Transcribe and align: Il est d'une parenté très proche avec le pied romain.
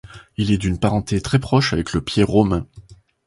Il 0.35 0.51
est 0.51 0.57
d'une 0.57 0.79
parenté 0.79 1.21
très 1.21 1.37
proche 1.37 1.73
avec 1.73 1.93
le 1.93 2.01
pied 2.03 2.23
romain. 2.23 2.65